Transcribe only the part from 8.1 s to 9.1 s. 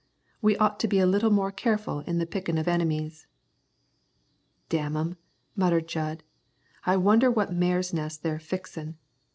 they're fixin'.